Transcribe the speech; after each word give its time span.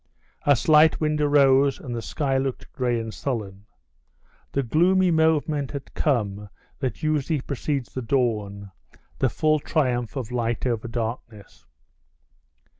A 0.47 0.55
slight 0.55 0.99
wind 0.99 1.21
arose, 1.21 1.77
and 1.79 1.95
the 1.95 2.01
sky 2.01 2.39
looked 2.39 2.73
gray 2.73 2.99
and 2.99 3.13
sullen. 3.13 3.67
The 4.53 4.63
gloomy 4.63 5.11
moment 5.11 5.73
had 5.73 5.93
come 5.93 6.49
that 6.79 7.03
usually 7.03 7.39
precedes 7.41 7.93
the 7.93 8.01
dawn, 8.01 8.71
the 9.19 9.29
full 9.29 9.59
triumph 9.59 10.15
of 10.15 10.31
light 10.31 10.65
over 10.65 10.87
darkness. 10.87 11.67